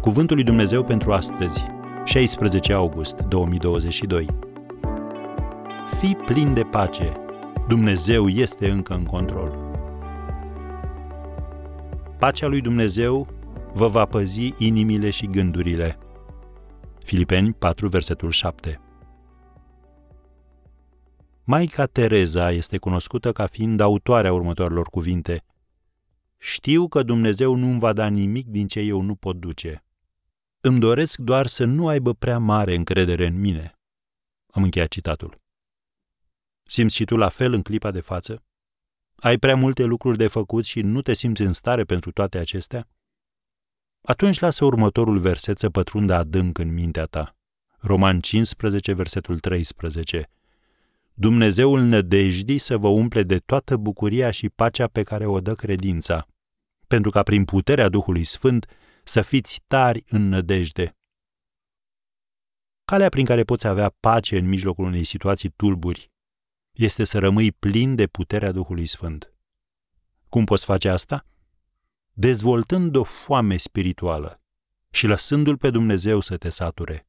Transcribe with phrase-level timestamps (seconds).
[0.00, 1.64] Cuvântul lui Dumnezeu pentru astăzi,
[2.04, 4.26] 16 august 2022.
[5.98, 7.12] Fii plin de pace.
[7.68, 9.58] Dumnezeu este încă în control.
[12.18, 13.28] Pacea lui Dumnezeu
[13.72, 15.98] vă va păzi inimile și gândurile.
[16.98, 18.80] Filipeni 4, versetul 7.
[21.44, 25.44] Maica Tereza este cunoscută ca fiind autoarea următoarelor cuvinte.
[26.38, 29.84] Știu că Dumnezeu nu îmi va da nimic din ce eu nu pot duce.
[30.62, 33.78] Îmi doresc doar să nu aibă prea mare încredere în mine.
[34.46, 35.40] Am încheiat citatul.
[36.62, 38.42] Simți și tu la fel în clipa de față?
[39.16, 42.88] Ai prea multe lucruri de făcut și nu te simți în stare pentru toate acestea?
[44.00, 47.36] Atunci lasă următorul verset să pătrundă adânc în mintea ta.
[47.78, 50.30] Roman 15, versetul 13.
[51.14, 56.26] Dumnezeul nădejdii să vă umple de toată bucuria și pacea pe care o dă credința,
[56.86, 58.66] pentru ca prin puterea Duhului Sfânt
[59.10, 60.96] să fiți tari în nădejde.
[62.84, 66.10] Calea prin care poți avea pace în mijlocul unei situații tulburi
[66.72, 69.32] este să rămâi plin de puterea Duhului Sfânt.
[70.28, 71.26] Cum poți face asta?
[72.12, 74.42] Dezvoltând o foame spirituală
[74.90, 77.08] și lăsându-L pe Dumnezeu să te sature.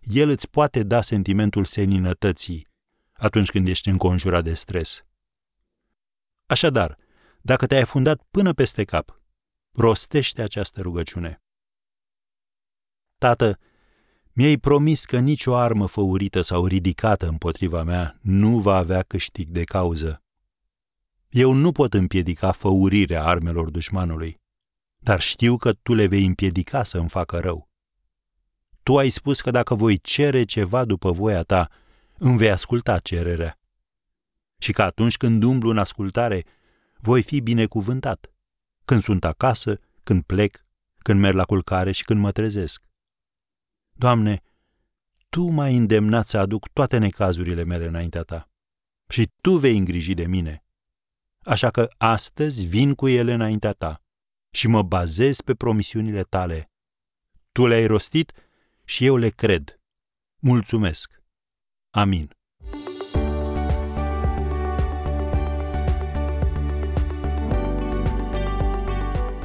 [0.00, 2.68] El îți poate da sentimentul seninătății
[3.12, 5.04] atunci când ești înconjurat de stres.
[6.46, 6.98] Așadar,
[7.40, 9.20] dacă te-ai fundat până peste cap,
[9.76, 11.42] rostește această rugăciune.
[13.18, 13.58] Tată,
[14.32, 19.64] mi-ai promis că nicio armă făurită sau ridicată împotriva mea nu va avea câștig de
[19.64, 20.22] cauză.
[21.28, 24.40] Eu nu pot împiedica făurirea armelor dușmanului,
[24.96, 27.70] dar știu că tu le vei împiedica să îmi facă rău.
[28.82, 31.70] Tu ai spus că dacă voi cere ceva după voia ta,
[32.18, 33.58] îmi vei asculta cererea.
[34.58, 36.44] Și că atunci când umblu în ascultare,
[36.96, 38.35] voi fi binecuvântat.
[38.86, 40.64] Când sunt acasă, când plec,
[40.98, 42.82] când merg la culcare și când mă trezesc.
[43.92, 44.42] Doamne,
[45.28, 48.50] Tu m-ai îndemnat să aduc toate necazurile mele înaintea Ta
[49.08, 50.64] și Tu vei îngriji de mine.
[51.44, 54.02] Așa că astăzi vin cu ele înaintea Ta
[54.50, 56.70] și mă bazez pe promisiunile Tale.
[57.52, 58.32] Tu le-ai rostit
[58.84, 59.80] și eu le cred.
[60.38, 61.22] Mulțumesc!
[61.90, 62.35] Amin.